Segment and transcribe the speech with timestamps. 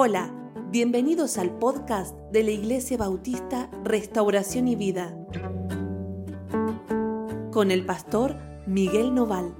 [0.00, 0.32] Hola,
[0.70, 5.12] bienvenidos al podcast de la Iglesia Bautista Restauración y Vida
[7.50, 9.52] con el pastor Miguel Noval.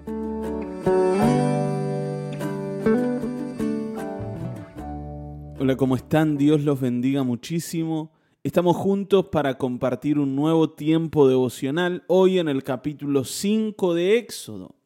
[5.58, 6.38] Hola, ¿cómo están?
[6.38, 8.12] Dios los bendiga muchísimo.
[8.44, 14.76] Estamos juntos para compartir un nuevo tiempo devocional hoy en el capítulo 5 de Éxodo.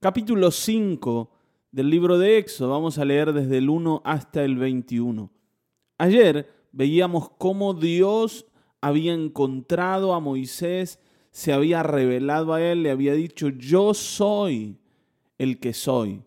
[0.00, 1.33] Capítulo 5
[1.74, 2.70] del libro de Éxodo.
[2.70, 5.28] Vamos a leer desde el 1 hasta el 21.
[5.98, 8.46] Ayer veíamos cómo Dios
[8.80, 11.00] había encontrado a Moisés,
[11.32, 14.78] se había revelado a él, le había dicho, yo soy
[15.36, 16.22] el que soy.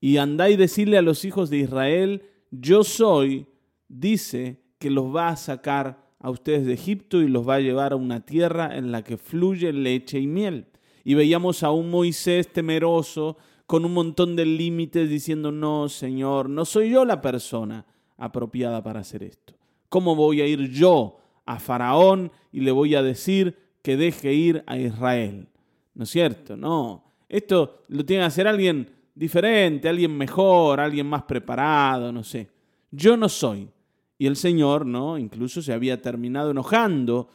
[0.00, 3.46] Y andá y decirle a los hijos de Israel, yo soy,
[3.86, 7.92] dice que los va a sacar a ustedes de Egipto y los va a llevar
[7.92, 10.66] a una tierra en la que fluye leche y miel.
[11.04, 13.36] Y veíamos a un Moisés temeroso,
[13.68, 17.84] con un montón de límites diciendo, no, Señor, no soy yo la persona
[18.16, 19.52] apropiada para hacer esto.
[19.90, 24.64] ¿Cómo voy a ir yo a Faraón y le voy a decir que deje ir
[24.66, 25.48] a Israel?
[25.92, 26.56] ¿No es cierto?
[26.56, 27.04] No.
[27.28, 32.48] Esto lo tiene que hacer alguien diferente, alguien mejor, alguien más preparado, no sé.
[32.90, 33.68] Yo no soy.
[34.16, 35.18] Y el Señor, ¿no?
[35.18, 37.28] Incluso se había terminado enojando.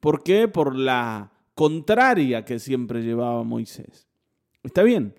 [0.00, 0.48] ¿Por qué?
[0.48, 4.08] Por la contraria que siempre llevaba Moisés.
[4.62, 5.14] Está bien,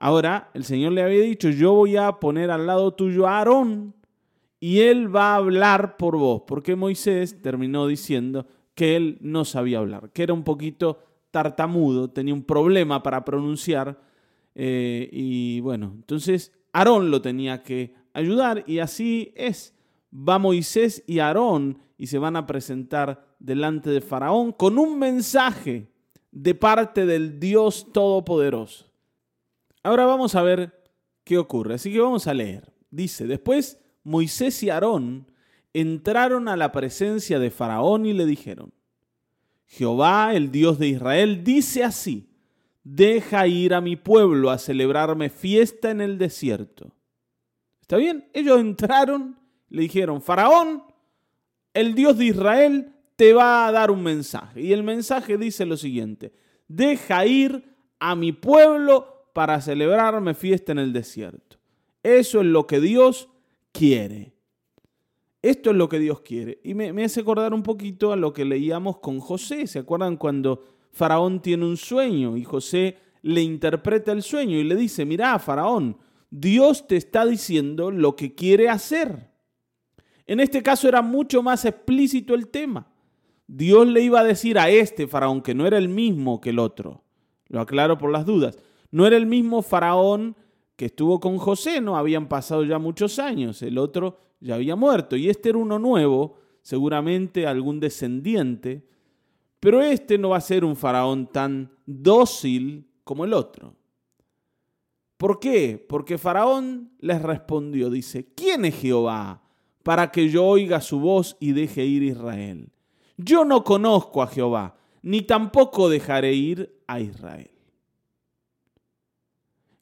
[0.00, 3.94] Ahora el Señor le había dicho, yo voy a poner al lado tuyo a Aarón
[4.58, 9.78] y él va a hablar por vos, porque Moisés terminó diciendo que él no sabía
[9.78, 10.98] hablar, que era un poquito
[11.30, 14.00] tartamudo, tenía un problema para pronunciar
[14.54, 19.74] eh, y bueno, entonces Aarón lo tenía que ayudar y así es.
[20.12, 25.88] Va Moisés y Aarón y se van a presentar delante de Faraón con un mensaje
[26.32, 28.89] de parte del Dios Todopoderoso.
[29.82, 30.82] Ahora vamos a ver
[31.24, 31.74] qué ocurre.
[31.74, 32.72] Así que vamos a leer.
[32.90, 35.30] Dice, después Moisés y Aarón
[35.72, 38.72] entraron a la presencia de Faraón y le dijeron,
[39.66, 42.28] Jehová, el Dios de Israel, dice así,
[42.82, 46.92] deja ir a mi pueblo a celebrarme fiesta en el desierto.
[47.80, 48.28] ¿Está bien?
[48.32, 49.38] Ellos entraron,
[49.68, 50.82] le dijeron, Faraón,
[51.72, 54.60] el Dios de Israel te va a dar un mensaje.
[54.60, 56.32] Y el mensaje dice lo siguiente,
[56.66, 61.58] deja ir a mi pueblo para celebrarme fiesta en el desierto.
[62.02, 63.28] Eso es lo que Dios
[63.72, 64.34] quiere.
[65.42, 66.60] Esto es lo que Dios quiere.
[66.62, 69.66] Y me, hace acordar un poquito a lo que leíamos con José.
[69.66, 74.76] ¿Se acuerdan cuando Faraón tiene un sueño y José le interpreta el sueño y le
[74.76, 75.96] dice, mira, Faraón,
[76.30, 79.30] Dios te está diciendo lo que quiere hacer.
[80.26, 82.86] En este caso era mucho más explícito el tema.
[83.48, 86.60] Dios le iba a decir a este faraón que no era el mismo que el
[86.60, 87.02] otro.
[87.48, 88.56] Lo aclaro por las dudas.
[88.90, 90.36] No era el mismo faraón
[90.76, 95.16] que estuvo con José, no habían pasado ya muchos años, el otro ya había muerto
[95.16, 98.86] y este era uno nuevo, seguramente algún descendiente,
[99.60, 103.74] pero este no va a ser un faraón tan dócil como el otro.
[105.20, 105.84] ¿Por qué?
[105.86, 109.42] Porque Faraón les respondió, dice, ¿quién es Jehová
[109.82, 112.72] para que yo oiga su voz y deje ir Israel?
[113.18, 117.50] Yo no conozco a Jehová, ni tampoco dejaré ir a Israel.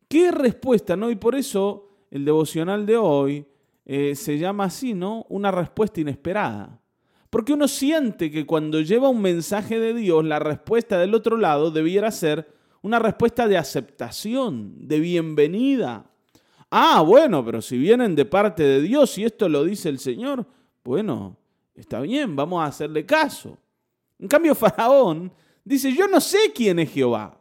[0.09, 1.11] ¿Qué respuesta, no?
[1.11, 3.47] Y por eso el devocional de hoy
[3.85, 5.27] eh, se llama así, ¿no?
[5.29, 6.81] Una respuesta inesperada.
[7.31, 11.71] Porque uno siente que cuando lleva un mensaje de Dios, la respuesta del otro lado
[11.71, 12.49] debiera ser
[12.81, 16.11] una respuesta de aceptación, de bienvenida.
[16.71, 20.47] Ah, bueno, pero si vienen de parte de Dios y esto lo dice el Señor,
[20.85, 21.37] bueno,
[21.75, 23.59] está bien, vamos a hacerle caso.
[24.19, 25.31] En cambio, Faraón
[25.65, 27.38] dice, yo no sé quién es Jehová.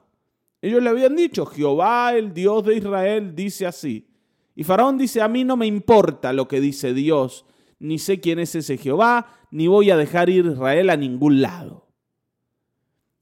[0.67, 4.07] Ellos le habían dicho, Jehová, el Dios de Israel, dice así.
[4.55, 7.45] Y Faraón dice, a mí no me importa lo que dice Dios,
[7.79, 11.87] ni sé quién es ese Jehová, ni voy a dejar ir Israel a ningún lado.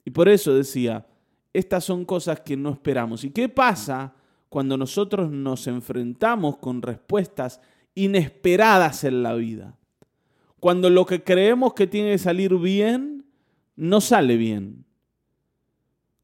[0.05, 1.07] Y por eso decía,
[1.53, 3.23] estas son cosas que no esperamos.
[3.23, 4.15] ¿Y qué pasa
[4.49, 7.59] cuando nosotros nos enfrentamos con respuestas
[7.95, 9.77] inesperadas en la vida?
[10.59, 13.25] Cuando lo que creemos que tiene que salir bien,
[13.75, 14.84] no sale bien.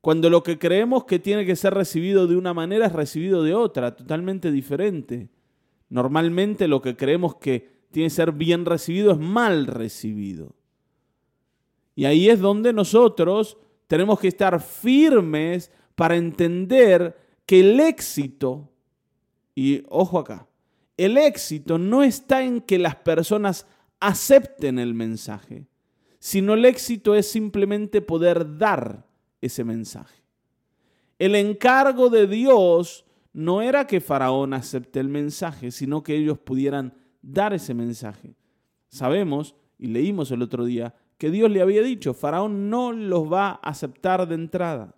[0.02, 3.54] Cuando lo que creemos que tiene que ser recibido de una manera es recibido de
[3.54, 5.30] otra, totalmente diferente.
[5.90, 10.56] Normalmente lo que creemos que tiene que ser bien recibido es mal recibido.
[11.96, 17.16] Y ahí es donde nosotros tenemos que estar firmes para entender
[17.46, 18.72] que el éxito,
[19.54, 20.48] y ojo acá,
[20.98, 23.68] el éxito no está en que las personas
[24.00, 25.68] acepten el mensaje,
[26.18, 29.11] sino el éxito es simplemente poder dar
[29.42, 30.22] ese mensaje.
[31.20, 36.94] El encargo de Dios no era que Faraón acepte el mensaje, sino que ellos pudieran
[37.22, 38.36] dar ese mensaje.
[38.90, 43.50] Sabemos, y leímos el otro día, que Dios le había dicho, Faraón no los va
[43.50, 44.96] a aceptar de entrada.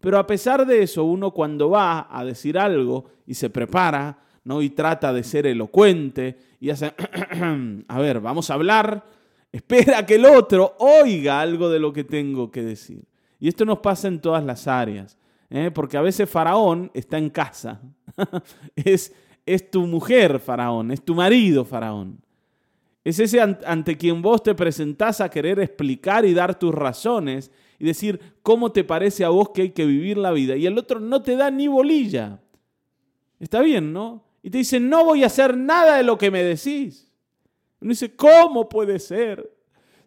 [0.00, 4.62] Pero a pesar de eso, uno cuando va a decir algo y se prepara, ¿no?
[4.62, 6.92] Y trata de ser elocuente y hace,
[7.88, 9.04] a ver, vamos a hablar,
[9.50, 13.04] espera que el otro oiga algo de lo que tengo que decir.
[13.38, 15.16] Y esto nos pasa en todas las áreas,
[15.50, 15.70] ¿eh?
[15.72, 17.80] porque a veces Faraón está en casa,
[18.76, 19.14] es,
[19.46, 22.20] es tu mujer Faraón, es tu marido Faraón.
[23.04, 27.86] Es ese ante quien vos te presentás a querer explicar y dar tus razones y
[27.86, 30.56] decir cómo te parece a vos que hay que vivir la vida.
[30.56, 32.40] Y el otro no te da ni bolilla.
[33.40, 34.24] Está bien, ¿no?
[34.42, 37.10] Y te dice, no voy a hacer nada de lo que me decís.
[37.80, 39.48] Uno dice, ¿cómo puede ser?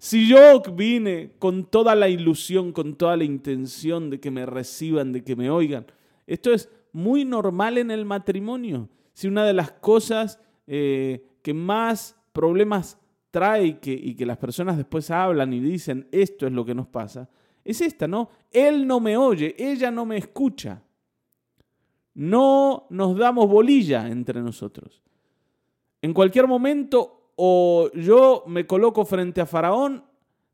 [0.04, 5.12] Si yo vine con toda la ilusión, con toda la intención de que me reciban,
[5.12, 5.86] de que me oigan.
[6.26, 8.90] Esto es muy normal en el matrimonio.
[9.14, 12.98] Si una de las cosas eh, que más problemas
[13.30, 16.74] trae y que, y que las personas después hablan y dicen, esto es lo que
[16.74, 17.30] nos pasa,
[17.64, 18.32] es esta, ¿no?
[18.50, 20.82] Él no me oye, ella no me escucha.
[22.16, 25.04] No nos damos bolilla entre nosotros.
[26.02, 30.06] En cualquier momento, o yo me coloco frente a Faraón,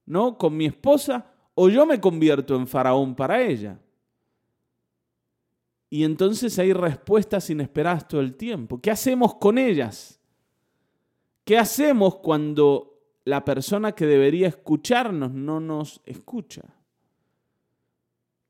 [0.06, 0.38] ¿no?
[0.38, 3.80] Con mi esposa, o yo me convierto en Faraón para ella.
[5.90, 8.80] Y entonces hay respuestas inesperadas todo el tiempo.
[8.82, 10.20] ¿Qué hacemos con ellas?
[11.46, 16.64] ¿Qué hacemos cuando la persona que debería escucharnos no nos escucha?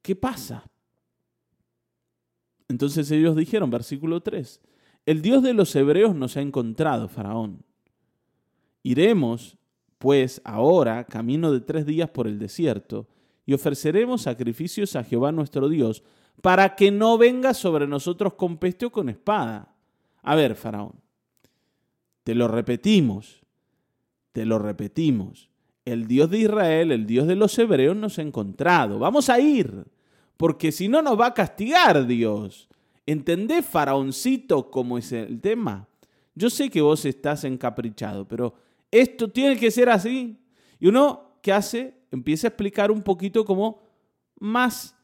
[0.02, 0.64] ¿Qué pasa?
[2.68, 4.62] Entonces ellos dijeron, versículo 3,
[5.06, 7.64] el Dios de los hebreos nos ha encontrado, Faraón.
[8.88, 9.58] Iremos,
[9.98, 13.06] pues, ahora, camino de tres días por el desierto,
[13.46, 16.04] y ofreceremos sacrificios a Jehová nuestro Dios,
[16.42, 19.76] para que no venga sobre nosotros con peste o con espada.
[20.24, 20.94] A ver, Faraón,
[22.24, 23.42] te lo repetimos,
[24.32, 25.50] te lo repetimos.
[25.84, 29.00] El Dios de Israel, el Dios de los hebreos nos ha encontrado.
[29.00, 29.84] Vamos a ir
[30.38, 32.70] porque si no nos va a castigar Dios.
[33.06, 35.90] ¿Entendés, faraoncito, cómo es el tema?
[36.36, 38.54] Yo sé que vos estás encaprichado, pero
[38.92, 40.38] esto tiene que ser así.
[40.80, 41.98] Y uno, ¿qué hace?
[42.12, 43.82] Empieza a explicar un poquito como
[44.40, 44.96] más,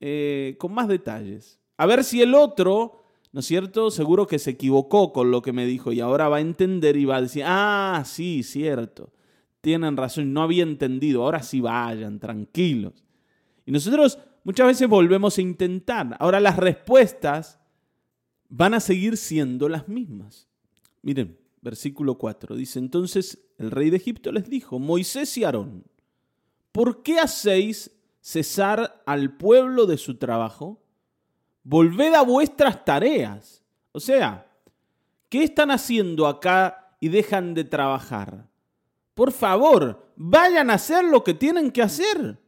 [0.00, 1.58] eh, con más detalles.
[1.76, 3.90] A ver si el otro, ¿no es cierto?
[3.90, 7.04] Seguro que se equivocó con lo que me dijo y ahora va a entender y
[7.04, 9.12] va a decir, ah, sí, cierto.
[9.60, 13.04] Tienen razón, no había entendido, ahora sí vayan, tranquilos.
[13.64, 16.16] Y nosotros muchas veces volvemos a intentar.
[16.18, 17.60] Ahora las respuestas
[18.48, 20.48] van a seguir siendo las mismas.
[21.00, 25.84] Miren, versículo 4 dice, entonces el rey de Egipto les dijo, Moisés y Aarón,
[26.72, 30.82] ¿por qué hacéis cesar al pueblo de su trabajo?
[31.62, 33.62] Volved a vuestras tareas.
[33.92, 34.50] O sea,
[35.28, 38.48] ¿qué están haciendo acá y dejan de trabajar?
[39.14, 42.40] Por favor, vayan a hacer lo que tienen que hacer.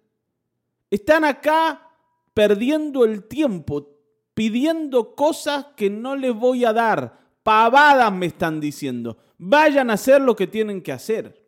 [0.90, 1.90] Están acá
[2.32, 3.96] perdiendo el tiempo,
[4.34, 7.23] pidiendo cosas que no les voy a dar.
[7.44, 9.18] Pavadas me están diciendo.
[9.38, 11.44] Vayan a hacer lo que tienen que hacer.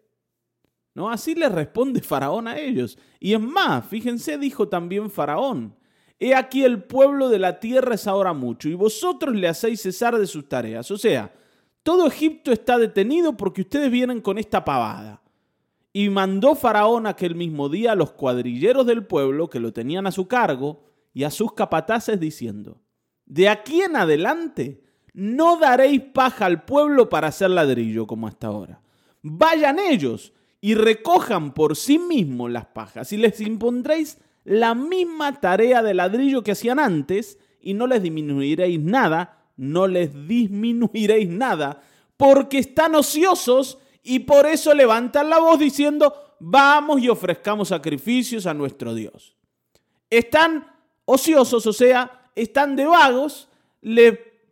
[0.94, 1.10] ¿No?
[1.10, 2.96] Así le responde Faraón a ellos.
[3.18, 5.74] Y es más, fíjense, dijo también Faraón,
[6.20, 10.16] he aquí el pueblo de la tierra es ahora mucho, y vosotros le hacéis cesar
[10.18, 10.90] de sus tareas.
[10.90, 11.34] O sea,
[11.82, 15.22] todo Egipto está detenido porque ustedes vienen con esta pavada.
[15.94, 20.12] Y mandó Faraón aquel mismo día a los cuadrilleros del pueblo que lo tenían a
[20.12, 22.82] su cargo y a sus capataces diciendo,
[23.24, 24.85] de aquí en adelante
[25.16, 28.80] no daréis paja al pueblo para hacer ladrillo como hasta ahora.
[29.22, 35.82] Vayan ellos y recojan por sí mismos las pajas y les impondréis la misma tarea
[35.82, 41.80] de ladrillo que hacían antes y no les disminuiréis nada, no les disminuiréis nada,
[42.18, 48.52] porque están ociosos y por eso levantan la voz diciendo, vamos y ofrezcamos sacrificios a
[48.52, 49.34] nuestro Dios.
[50.10, 50.66] Están
[51.06, 53.48] ociosos, o sea, están de vagos,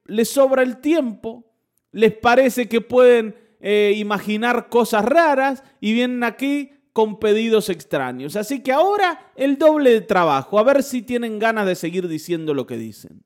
[0.05, 1.45] les, sobra el tiempo,
[1.93, 8.37] les parece que pueden eh, imaginar cosas raras y vienen aquí con pedidos extraños.
[8.37, 12.55] Así que ahora el doble de trabajo, a ver si tienen ganas de seguir diciendo
[12.55, 13.25] lo que dicen.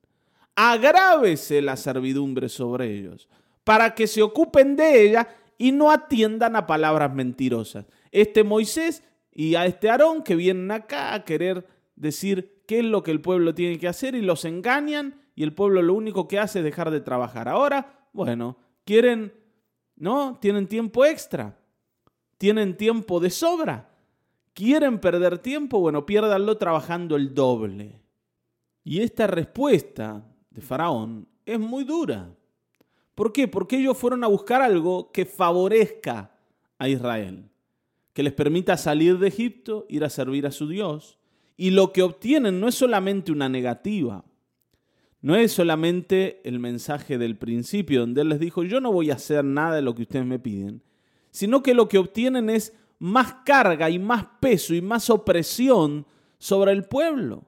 [0.57, 3.29] Agrávese la servidumbre sobre ellos,
[3.65, 7.85] para que se ocupen de ella y no atiendan a palabras mentirosas.
[8.11, 13.03] Este Moisés y a este Aarón que vienen acá a querer decir qué es lo
[13.03, 16.41] que el pueblo tiene que hacer y los engañan y el pueblo lo único que
[16.41, 17.49] hace es dejar de trabajar.
[17.49, 19.33] Ahora, bueno, quieren,
[19.95, 20.37] ¿no?
[20.41, 21.57] Tienen tiempo extra,
[22.39, 23.89] tienen tiempo de sobra.
[24.53, 25.79] ¿Quieren perder tiempo?
[25.79, 28.01] Bueno, piérdanlo trabajando el doble.
[28.83, 32.35] Y esta respuesta de Faraón es muy dura.
[33.15, 33.47] ¿Por qué?
[33.47, 36.33] Porque ellos fueron a buscar algo que favorezca
[36.79, 37.49] a Israel,
[38.13, 41.17] que les permita salir de Egipto, ir a servir a su Dios.
[41.57, 44.25] Y lo que obtienen no es solamente una negativa,
[45.29, 49.17] no es solamente el mensaje del principio, donde Él les dijo, yo no voy a
[49.17, 50.83] hacer nada de lo que ustedes me piden,
[51.31, 56.07] sino que lo que obtienen es más carga y más peso y más opresión
[56.39, 57.45] sobre el pueblo.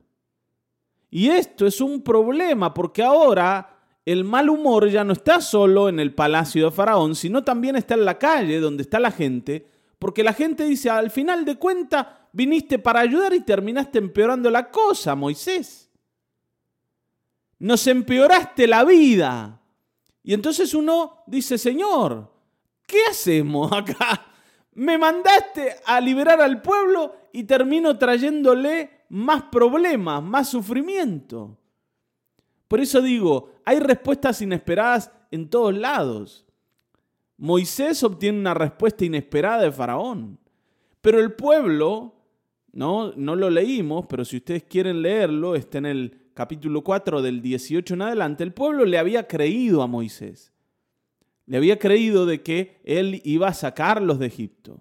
[1.08, 6.00] Y esto es un problema porque ahora el mal humor ya no está solo en
[6.00, 9.66] el palacio de Faraón, sino también está en la calle donde está la gente,
[9.98, 14.70] porque la gente dice, al final de cuentas, viniste para ayudar y terminaste empeorando la
[14.70, 15.89] cosa, Moisés.
[17.60, 19.60] Nos empeoraste la vida.
[20.22, 22.32] Y entonces uno dice, Señor,
[22.86, 24.26] ¿qué hacemos acá?
[24.74, 31.58] Me mandaste a liberar al pueblo y termino trayéndole más problemas, más sufrimiento.
[32.66, 36.46] Por eso digo, hay respuestas inesperadas en todos lados.
[37.36, 40.38] Moisés obtiene una respuesta inesperada de Faraón,
[41.00, 42.14] pero el pueblo,
[42.72, 47.42] no, no lo leímos, pero si ustedes quieren leerlo, está en el capítulo 4 del
[47.42, 50.52] 18 en adelante, el pueblo le había creído a Moisés.
[51.46, 54.80] Le había creído de que él iba a sacarlos de Egipto.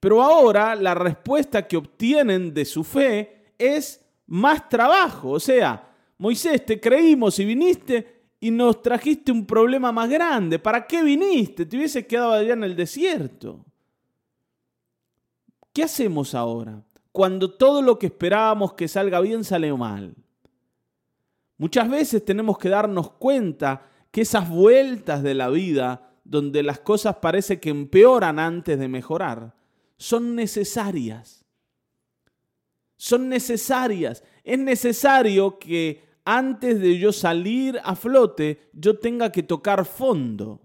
[0.00, 5.30] Pero ahora la respuesta que obtienen de su fe es más trabajo.
[5.30, 10.58] O sea, Moisés, te creímos y viniste y nos trajiste un problema más grande.
[10.58, 11.66] ¿Para qué viniste?
[11.66, 13.64] Te hubieses quedado allá en el desierto.
[15.72, 16.82] ¿Qué hacemos ahora?
[17.14, 20.16] Cuando todo lo que esperábamos que salga bien sale mal.
[21.58, 27.18] Muchas veces tenemos que darnos cuenta que esas vueltas de la vida, donde las cosas
[27.22, 29.54] parece que empeoran antes de mejorar,
[29.96, 31.44] son necesarias.
[32.96, 34.24] Son necesarias.
[34.42, 40.62] Es necesario que antes de yo salir a flote, yo tenga que tocar fondo.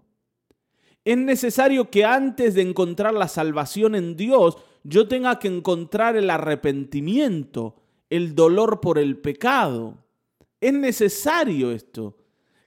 [1.06, 6.30] Es necesario que antes de encontrar la salvación en Dios, yo tenga que encontrar el
[6.30, 7.76] arrepentimiento,
[8.10, 9.98] el dolor por el pecado.
[10.62, 12.18] Es necesario esto,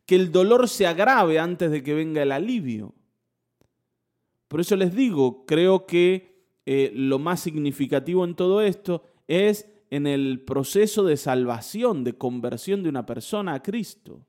[0.07, 2.95] que el dolor se agrave antes de que venga el alivio.
[4.49, 6.33] Por eso les digo, creo que
[6.67, 12.83] eh, lo más significativo en todo esto es en el proceso de salvación, de conversión
[12.83, 14.21] de una persona a Cristo.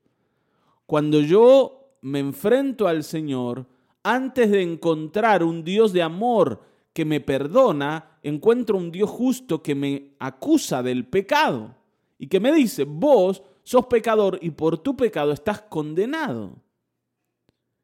[0.86, 3.66] Cuando yo me enfrento al Señor,
[4.04, 6.62] antes de encontrar un Dios de amor
[6.94, 11.76] que me perdona, encuentro un Dios justo que me acusa del pecado
[12.18, 16.56] y que me dice, vos sos pecador y por tu pecado estás condenado.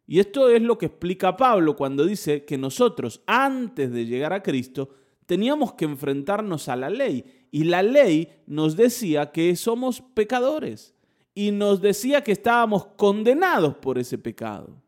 [0.06, 4.42] Y esto es lo que explica Pablo cuando dice que nosotros, antes de llegar a
[4.42, 4.90] Cristo,
[5.28, 7.48] teníamos que enfrentarnos a la ley.
[7.52, 10.96] Y la ley nos decía que somos pecadores.
[11.36, 14.82] Y nos decía que estábamos condenados por ese pecado.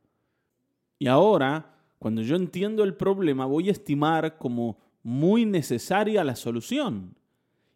[0.97, 1.70] Y ahora,
[2.01, 7.15] cuando yo entiendo el problema, voy a estimar como muy necesaria la solución.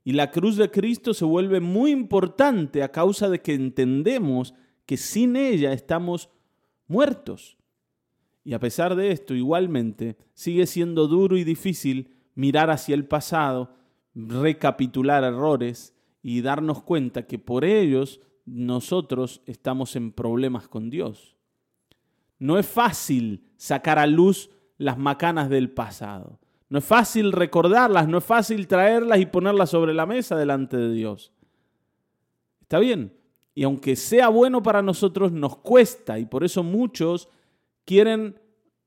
[0.03, 4.55] Y la cruz de Cristo se vuelve muy importante a causa de que entendemos
[4.87, 6.31] que sin ella estamos
[6.87, 7.59] muertos.
[8.43, 13.75] Y a pesar de esto, igualmente, sigue siendo duro y difícil mirar hacia el pasado,
[14.15, 21.35] recapitular errores y darnos cuenta que por ellos nosotros estamos en problemas con Dios.
[22.39, 26.39] No es fácil sacar a luz las macanas del pasado.
[26.69, 30.93] No es fácil recordarlas, no es fácil traerlas y ponerlas sobre la mesa delante de
[30.93, 31.31] Dios.
[32.61, 33.13] Está bien.
[33.55, 37.27] Y aunque sea bueno para nosotros, nos cuesta y por eso muchos
[37.85, 38.39] quieren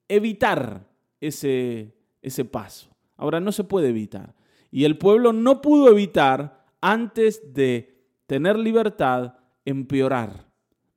[0.06, 0.86] evitar
[1.20, 2.88] ese, ese paso.
[3.16, 4.36] Ahora no se puede evitar.
[4.70, 10.46] Y el pueblo no pudo evitar, antes de tener libertad, empeorar.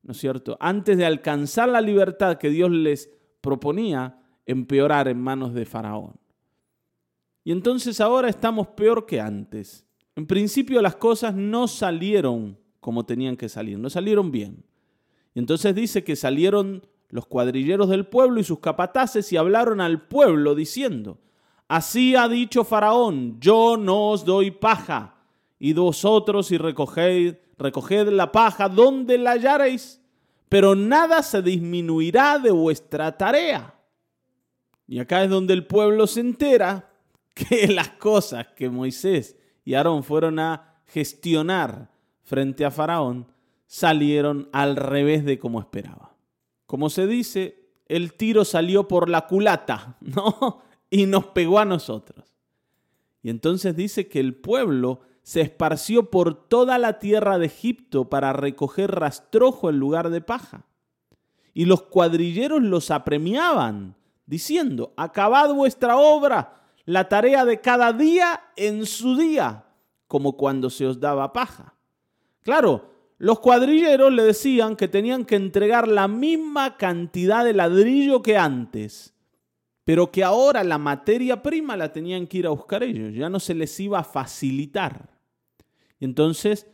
[0.04, 0.58] ¿No es cierto?
[0.60, 3.10] Antes de alcanzar la libertad que Dios les
[3.42, 6.14] proponía, empeorar en manos de Faraón.
[7.44, 9.86] Y entonces ahora estamos peor que antes.
[10.16, 14.66] En principio las cosas no salieron como tenían que salir, no salieron bien.
[15.34, 20.02] Y entonces dice que salieron los cuadrilleros del pueblo y sus capataces y hablaron al
[20.02, 21.20] pueblo diciendo,
[21.68, 25.16] Así ha dicho Faraón, yo no os doy paja,
[25.58, 30.01] y vosotros y recoged, recoged la paja donde la hallaréis,
[30.52, 33.74] pero nada se disminuirá de vuestra tarea.
[34.86, 36.92] Y acá es donde el pueblo se entera
[37.34, 41.90] que las cosas que Moisés y Aarón fueron a gestionar
[42.24, 43.32] frente a Faraón
[43.66, 46.18] salieron al revés de como esperaba.
[46.66, 50.64] Como se dice, el tiro salió por la culata, ¿no?
[50.90, 52.31] y nos pegó a nosotros.
[53.24, 58.34] Y entonces dice que el pueblo se esparció por toda la tierra de Egipto para
[58.34, 60.66] recoger rastrojo en lugar de paja.
[61.54, 68.86] y los cuadrilleros los apremiaban, diciendo, acabad vuestra obra, la tarea de cada día en
[68.86, 69.66] su día,
[70.08, 71.76] como cuando se os daba paja.
[72.42, 78.38] Claro, los cuadrilleros le decían que tenían que entregar la misma cantidad de ladrillo que
[78.38, 79.14] antes,
[79.84, 83.40] pero que ahora la materia prima la tenían que ir a buscar ellos, ya no
[83.40, 85.10] se les iba a facilitar.
[86.00, 86.68] Y entonces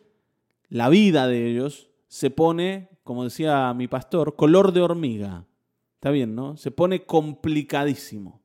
[0.69, 5.45] la vida de ellos se pone, como decía mi pastor, color de hormiga.
[5.95, 6.57] Está bien, ¿no?
[6.57, 8.41] Se pone complicadísimo.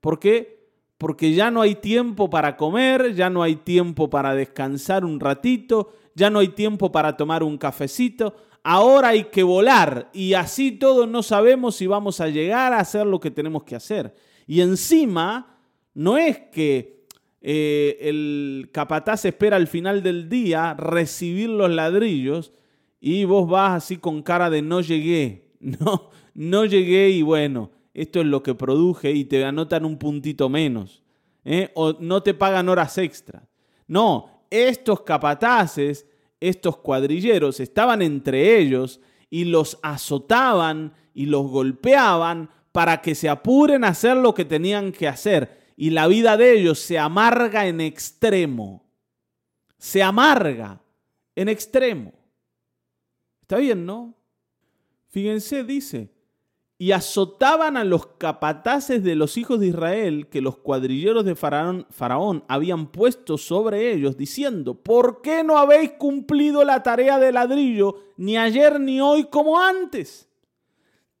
[0.00, 0.68] ¿Por qué?
[0.98, 5.92] Porque ya no hay tiempo para comer, ya no hay tiempo para descansar un ratito,
[6.14, 8.36] ya no hay tiempo para tomar un cafecito.
[8.64, 13.06] Ahora hay que volar y así todos no sabemos si vamos a llegar a hacer
[13.06, 14.14] lo que tenemos que hacer.
[14.46, 15.58] Y encima,
[15.94, 17.06] no es que
[17.40, 22.52] eh, el capataz espera al final del día recibir los ladrillos
[23.00, 28.20] y vos vas así con cara de no llegué, no, no llegué y bueno, esto
[28.20, 31.02] es lo que produje y te anotan un puntito menos,
[31.44, 31.70] ¿eh?
[31.74, 33.48] o no te pagan horas extra.
[33.88, 36.06] No, estos capataces,
[36.42, 43.84] estos cuadrilleros, estaban entre ellos y los azotaban y los golpeaban para que se apuren
[43.84, 47.80] a hacer lo que tenían que hacer y la vida de ellos se amarga en
[47.80, 48.84] extremo.
[49.78, 50.80] Se amarga
[51.34, 52.12] en extremo.
[53.40, 54.14] Está bien, ¿no?
[55.08, 56.10] Fíjense, dice,
[56.82, 62.44] y azotaban a los capataces de los hijos de Israel que los cuadrilleros de Faraón,
[62.48, 68.36] habían puesto sobre ellos, diciendo, ¿por qué no habéis cumplido la tarea de ladrillo ni
[68.36, 70.28] ayer ni hoy como antes?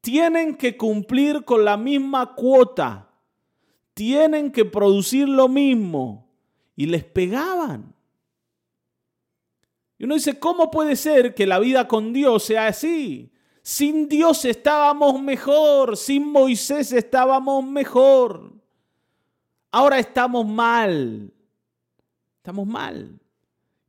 [0.00, 3.08] Tienen que cumplir con la misma cuota
[3.94, 6.28] tienen que producir lo mismo.
[6.74, 7.94] Y les pegaban.
[9.98, 13.31] Y uno dice, ¿cómo puede ser que la vida con Dios sea así?
[13.62, 18.52] Sin Dios estábamos mejor, sin Moisés estábamos mejor.
[19.70, 21.32] Ahora estamos mal.
[22.38, 23.20] Estamos mal.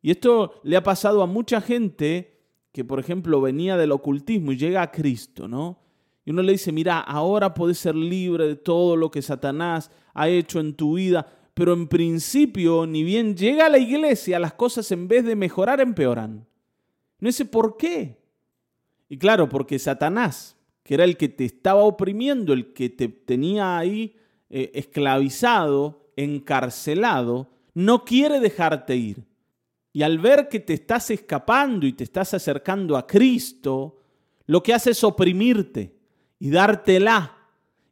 [0.01, 2.39] Y esto le ha pasado a mucha gente
[2.71, 5.79] que, por ejemplo, venía del ocultismo y llega a Cristo, ¿no?
[6.25, 10.29] Y uno le dice, mira, ahora puedes ser libre de todo lo que Satanás ha
[10.29, 14.91] hecho en tu vida, pero en principio, ni bien llega a la iglesia, las cosas
[14.91, 16.47] en vez de mejorar empeoran.
[17.19, 18.22] No sé por qué.
[19.13, 23.77] Y claro, porque Satanás, que era el que te estaba oprimiendo, el que te tenía
[23.77, 24.15] ahí
[24.49, 29.23] eh, esclavizado, encarcelado, no quiere dejarte ir.
[29.91, 33.99] Y al ver que te estás escapando y te estás acercando a Cristo,
[34.47, 35.95] lo que hace es oprimirte
[36.39, 37.37] y dártela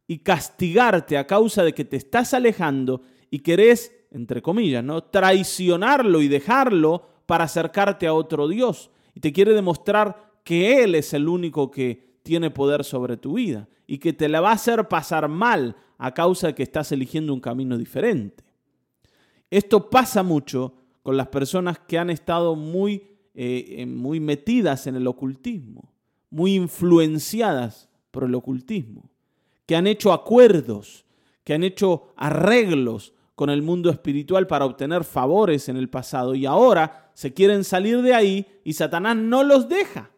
[0.08, 5.04] y castigarte a causa de que te estás alejando y querés, entre comillas, ¿no?
[5.04, 8.90] traicionarlo y dejarlo para acercarte a otro Dios.
[9.14, 13.68] Y te quiere demostrar que Él es el único que tiene poder sobre tu vida
[13.86, 17.34] y que te la va a hacer pasar mal a causa de que estás eligiendo
[17.34, 18.44] un camino diferente.
[19.50, 23.02] Esto pasa mucho con las personas que han estado muy,
[23.34, 25.92] eh, muy metidas en el ocultismo,
[26.30, 29.10] muy influenciadas por el ocultismo,
[29.66, 31.04] que han hecho acuerdos,
[31.44, 36.46] que han hecho arreglos con el mundo espiritual para obtener favores en el pasado y
[36.46, 40.11] ahora se quieren salir de ahí y Satanás no los deja.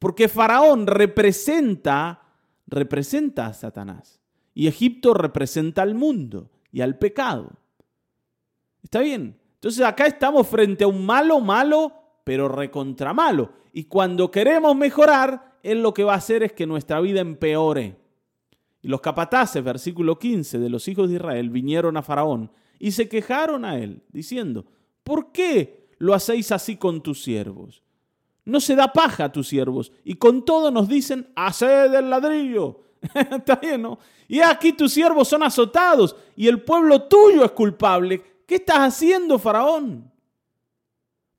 [0.00, 2.26] Porque Faraón representa
[2.70, 4.20] representa a Satanás
[4.54, 7.52] y Egipto representa al mundo y al pecado.
[8.82, 9.38] ¿Está bien?
[9.54, 11.92] Entonces acá estamos frente a un malo malo,
[12.24, 13.52] pero recontra malo.
[13.72, 17.96] Y cuando queremos mejorar, él lo que va a hacer es que nuestra vida empeore.
[18.82, 23.08] Y los capataces, versículo 15, de los hijos de Israel vinieron a Faraón y se
[23.08, 24.64] quejaron a él, diciendo,
[25.04, 27.82] ¿por qué lo hacéis así con tus siervos?
[28.50, 29.92] No se da paja a tus siervos.
[30.04, 32.80] Y con todo nos dicen, haced el ladrillo.
[33.14, 33.98] Está bien, ¿no?
[34.26, 38.20] Y aquí tus siervos son azotados y el pueblo tuyo es culpable.
[38.46, 40.10] ¿Qué estás haciendo, Faraón?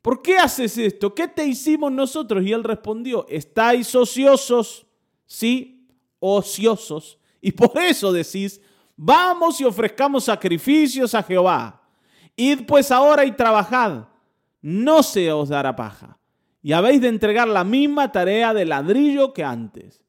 [0.02, 1.14] ¿Por qué haces esto?
[1.14, 2.44] ¿Qué te hicimos nosotros?
[2.44, 4.88] Y él respondió, estáis ociosos,
[5.26, 5.86] sí,
[6.20, 7.20] ociosos.
[7.42, 8.62] Y por eso decís,
[8.96, 11.82] vamos y ofrezcamos sacrificios a Jehová.
[12.38, 14.06] Id pues ahora y trabajad,
[14.62, 16.18] no se os dará paja.
[16.62, 20.04] Y habéis de entregar la misma tarea de ladrillo que antes.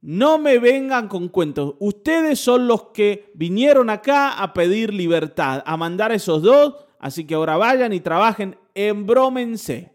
[0.00, 1.74] No me vengan con cuentos.
[1.80, 7.34] Ustedes son los que vinieron acá a pedir libertad, a mandar esos dos Así que
[7.34, 9.92] ahora vayan y trabajen, embrómense.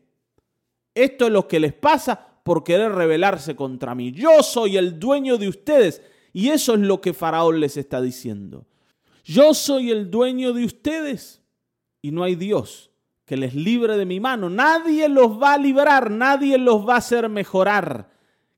[0.96, 4.12] Esto es lo que les pasa por querer rebelarse contra mí.
[4.12, 6.02] Yo soy el dueño de ustedes.
[6.32, 8.66] Y eso es lo que Faraón les está diciendo.
[9.24, 11.42] Yo soy el dueño de ustedes.
[12.02, 12.93] Y no hay Dios
[13.26, 14.50] que les libre de mi mano.
[14.50, 18.12] Nadie los va a librar, nadie los va a hacer mejorar.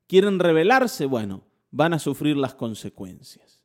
[0.07, 3.63] quieren rebelarse, bueno, van a sufrir las consecuencias.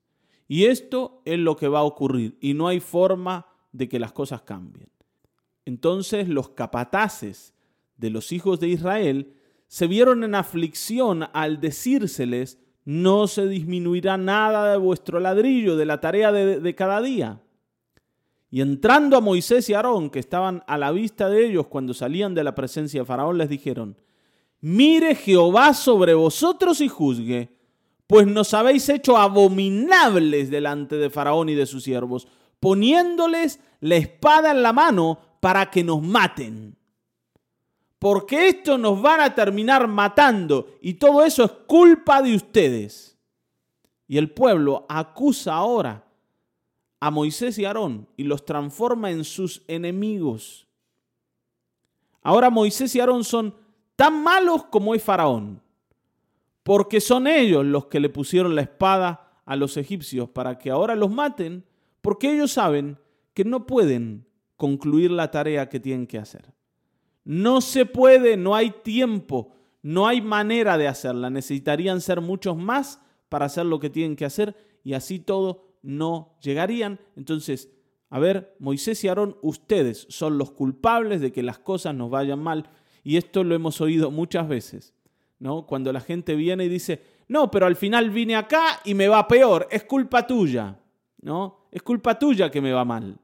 [0.49, 4.13] Y esto es lo que va a ocurrir y no hay forma de que las
[4.13, 4.89] cosas cambien.
[5.65, 7.55] Entonces los capataces
[7.97, 9.37] de los hijos de Israel
[9.69, 16.01] se vieron en aflicción al decírseles, no se disminuirá nada de vuestro ladrillo, de la
[16.01, 17.41] tarea de, cada día.
[18.51, 22.35] Y entrando a Moisés y Aarón, que estaban a la vista de ellos cuando salían
[22.35, 23.97] de la presencia de Faraón, les dijeron,
[24.61, 27.57] mire Jehová sobre vosotros y juzgue,
[28.09, 32.27] pues nos habéis hecho abominables delante de Faraón y de sus siervos,
[32.59, 36.77] poniéndoles la espada en la mano para que nos maten.
[38.01, 43.17] Porque esto nos van a terminar matando y todo eso es culpa de ustedes.
[44.09, 46.10] Y el pueblo acusa ahora
[47.01, 50.69] a Moisés y Aarón y los transforma en sus enemigos.
[52.23, 53.55] Ahora Moisés y Aarón son
[53.97, 55.63] tan malos como es Faraón,
[56.63, 60.95] porque son ellos los que le pusieron la espada a los egipcios para que ahora
[60.95, 61.65] los maten,
[62.03, 62.99] porque ellos saben
[63.33, 66.53] que no pueden concluir la tarea que tienen que hacer.
[67.25, 71.31] No se puede, no hay tiempo, no hay manera de hacerla.
[71.31, 76.37] Necesitarían ser muchos más para hacer lo que tienen que hacer y así todo no
[76.43, 77.01] llegarían.
[77.17, 77.71] Entonces,
[78.11, 82.43] a ver, Moisés y Aarón, ustedes son los culpables de que las cosas nos vayan
[82.43, 82.71] mal.
[83.03, 84.95] Y esto lo hemos oído muchas veces,
[85.39, 85.67] ¿no?
[85.67, 89.29] Cuando la gente viene y dice, no, pero al final vine acá y me va
[89.29, 90.79] peor, es culpa tuya,
[91.23, 91.67] ¿no?
[91.71, 93.19] Es culpa tuya que me va mal.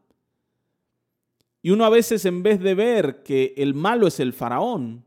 [1.60, 5.04] Y uno a veces en vez de ver que el malo es el faraón,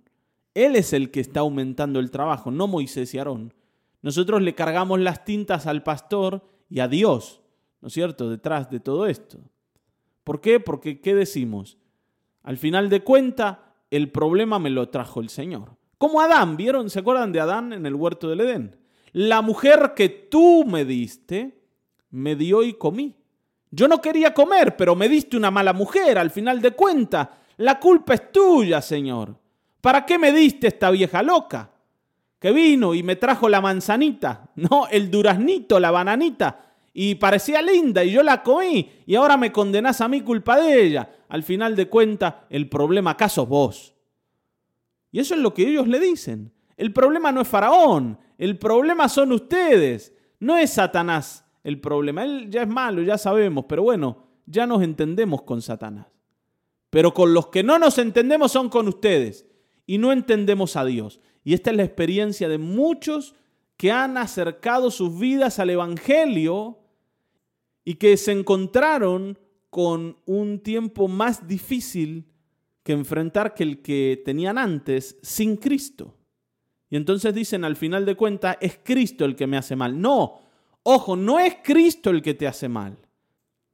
[0.54, 3.54] él es el que está aumentando el trabajo, no Moisés y Aarón.
[4.02, 7.39] Nosotros le cargamos las tintas al pastor y a Dios,
[7.82, 9.40] ¿no es cierto?, detrás de todo esto.
[10.24, 10.60] ¿Por qué?
[10.60, 11.78] Porque, ¿qué decimos?
[12.44, 15.78] Al final de cuenta, el problema me lo trajo el Señor.
[15.98, 16.90] Como Adán, ¿vieron?
[16.90, 18.78] ¿Se acuerdan de Adán en el huerto del Edén?
[19.12, 21.62] La mujer que tú me diste,
[22.12, 23.16] me dio y comí.
[23.72, 27.28] Yo no quería comer, pero me diste una mala mujer, al final de cuentas.
[27.58, 29.36] La culpa es tuya, Señor.
[29.82, 31.72] ¿Para qué me diste esta vieja loca?
[32.40, 36.69] Que vino y me trajo la manzanita, no, el duraznito, la bananita,
[37.02, 40.84] y parecía linda y yo la comí y ahora me condenás a mí culpa de
[40.84, 41.10] ella.
[41.30, 43.96] Al final de cuentas, el problema acá sos vos.
[45.10, 46.52] Y eso es lo que ellos le dicen.
[46.76, 52.26] El problema no es Faraón, el problema son ustedes, no es Satanás el problema.
[52.26, 56.08] Él ya es malo, ya sabemos, pero bueno, ya nos entendemos con Satanás.
[56.90, 59.46] Pero con los que no nos entendemos son con ustedes
[59.86, 61.22] y no entendemos a Dios.
[61.46, 63.36] Y esta es la experiencia de muchos
[63.78, 66.79] que han acercado sus vidas al Evangelio
[67.90, 69.40] y que se encontraron
[69.72, 72.32] con un tiempo más difícil
[72.84, 76.16] que enfrentar que el que tenían antes sin Cristo.
[76.92, 80.00] Y entonces dicen al final de cuentas, es Cristo el que me hace mal.
[80.00, 80.40] No,
[80.84, 82.96] Ojo, no es Cristo el que te hace mal.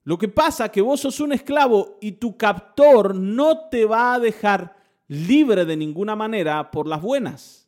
[0.06, 4.14] Lo que pasa es que vos sos un esclavo y tu captor no te va
[4.14, 4.78] a dejar
[5.10, 7.68] libre de ninguna manera por las buenas.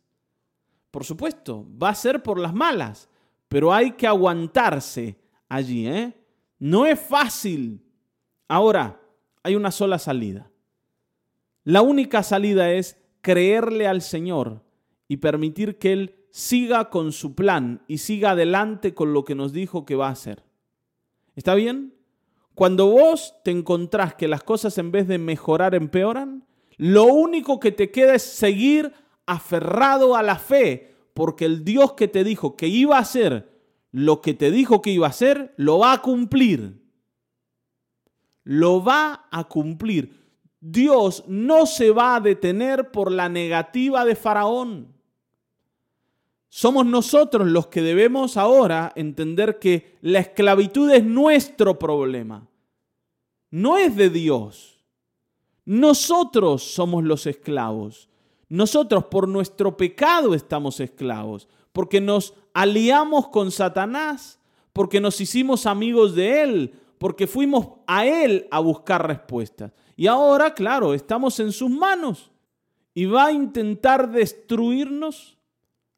[0.91, 3.09] Por supuesto, va a ser por las malas,
[3.49, 5.87] pero hay que aguantarse allí.
[5.87, 6.13] ¿eh?
[6.59, 7.81] No es fácil.
[8.47, 9.01] Ahora,
[9.43, 10.49] hay una sola salida.
[11.63, 14.63] La única salida es creerle al Señor
[15.07, 19.53] y permitir que Él siga con su plan y siga adelante con lo que nos
[19.53, 20.43] dijo que va a hacer.
[21.35, 21.93] ¿Está bien?
[22.55, 26.45] Cuando vos te encontrás que las cosas en vez de mejorar empeoran,
[26.77, 28.93] lo único que te queda es seguir
[29.25, 33.56] aferrado a la fe, porque el Dios que te dijo que iba a hacer
[33.91, 36.81] lo que te dijo que iba a hacer, lo va a cumplir.
[38.43, 40.27] Lo va a cumplir.
[40.59, 44.97] Dios no se va a detener por la negativa de Faraón.
[46.49, 52.47] Somos nosotros los que debemos ahora entender que la esclavitud es nuestro problema,
[53.51, 54.83] no es de Dios.
[55.65, 58.09] Nosotros somos los esclavos.
[58.49, 64.39] Nosotros por nuestro pecado estamos esclavos, porque nos aliamos con Satanás,
[64.73, 69.71] porque nos hicimos amigos de Él, porque fuimos a Él a buscar respuestas.
[69.95, 72.31] Y ahora, claro, estamos en sus manos
[72.93, 75.37] y va a intentar destruirnos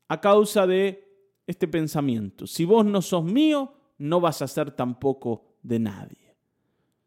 [0.08, 1.08] a causa de
[1.48, 2.46] este pensamiento.
[2.46, 6.36] Si vos no sos mío, no vas a ser tampoco de nadie.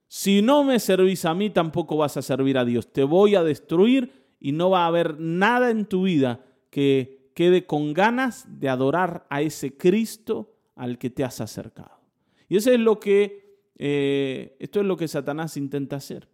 [0.08, 2.92] Si no me servís a mí, tampoco vas a servir a Dios.
[2.92, 7.66] Te voy a destruir y no va a haber nada en tu vida que quede
[7.66, 12.00] con ganas de adorar a ese Cristo al que te has acercado.
[12.48, 16.28] Y eso es lo que, eh, esto es lo que Satanás intenta hacer.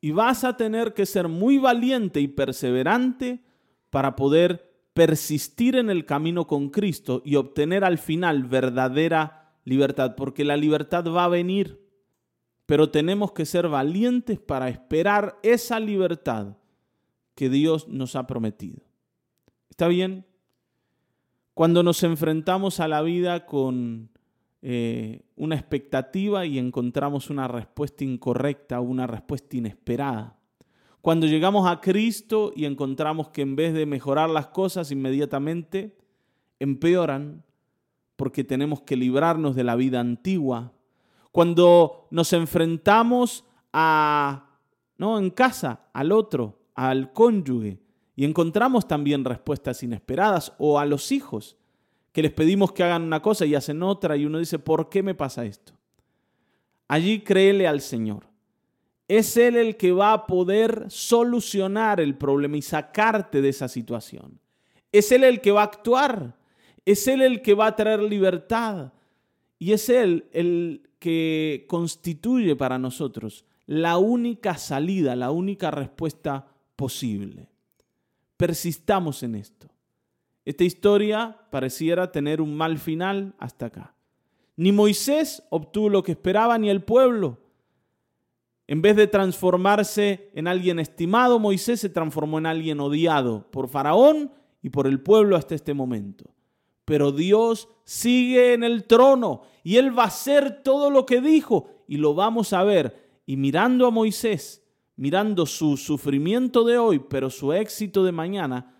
[0.00, 3.42] Y vas a tener que ser muy valiente y perseverante
[3.90, 10.44] para poder persistir en el camino con Cristo y obtener al final verdadera libertad, porque
[10.44, 11.80] la libertad va a venir,
[12.66, 16.56] pero tenemos que ser valientes para esperar esa libertad
[17.34, 18.82] que Dios nos ha prometido.
[19.74, 20.24] ¿Está bien?
[21.52, 24.08] Cuando nos enfrentamos a la vida con
[24.62, 30.38] eh, una expectativa y encontramos una respuesta incorrecta una respuesta inesperada.
[31.00, 35.98] Cuando llegamos a Cristo y encontramos que en vez de mejorar las cosas inmediatamente,
[36.60, 37.42] empeoran
[38.14, 40.70] porque tenemos que librarnos de la vida antigua.
[41.32, 44.50] Cuando nos enfrentamos a,
[44.98, 47.83] no, en casa, al otro, al cónyuge,
[48.16, 51.56] y encontramos también respuestas inesperadas, o a los hijos,
[52.12, 55.02] que les pedimos que hagan una cosa y hacen otra, y uno dice, ¿por qué
[55.02, 55.72] me pasa esto?
[56.86, 58.26] Allí créele al Señor.
[59.08, 64.38] Es Él el que va a poder solucionar el problema y sacarte de esa situación.
[64.92, 66.36] Es Él el que va a actuar.
[66.86, 68.92] Es Él el que va a traer libertad.
[69.58, 76.46] Y es Él el que constituye para nosotros la única salida, la única respuesta
[76.76, 77.48] posible.
[78.36, 79.68] Persistamos en esto.
[80.44, 83.94] Esta historia pareciera tener un mal final hasta acá.
[84.56, 87.38] Ni Moisés obtuvo lo que esperaba ni el pueblo.
[88.66, 94.32] En vez de transformarse en alguien estimado, Moisés se transformó en alguien odiado por Faraón
[94.62, 96.30] y por el pueblo hasta este momento.
[96.84, 101.68] Pero Dios sigue en el trono y Él va a hacer todo lo que dijo
[101.88, 103.20] y lo vamos a ver.
[103.26, 104.63] Y mirando a Moisés,
[104.96, 108.74] mirando su sufrimiento de hoy, pero su éxito de mañana,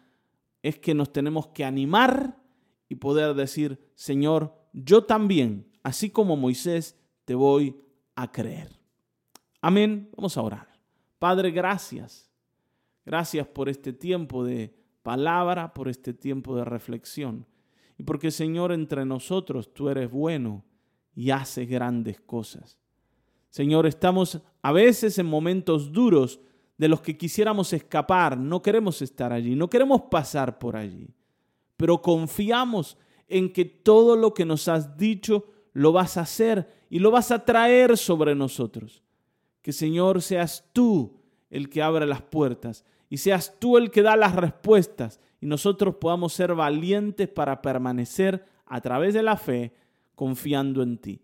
[0.62, 2.40] es que nos tenemos que animar
[2.88, 7.76] y poder decir, Señor, yo también, así como Moisés, te voy
[8.14, 8.70] a creer.
[9.60, 10.10] Amén.
[10.16, 10.68] Vamos a orar.
[11.18, 12.30] Padre, gracias.
[13.04, 17.46] Gracias por este tiempo de palabra, por este tiempo de reflexión.
[17.98, 20.64] Y porque, Señor, entre nosotros tú eres bueno
[21.14, 22.78] y haces grandes cosas.
[23.54, 26.40] Señor, estamos a veces en momentos duros
[26.76, 31.14] de los que quisiéramos escapar, no queremos estar allí, no queremos pasar por allí,
[31.76, 36.98] pero confiamos en que todo lo que nos has dicho lo vas a hacer y
[36.98, 39.04] lo vas a traer sobre nosotros.
[39.62, 44.16] Que Señor seas tú el que abre las puertas y seas tú el que da
[44.16, 49.72] las respuestas y nosotros podamos ser valientes para permanecer a través de la fe
[50.16, 51.23] confiando en ti.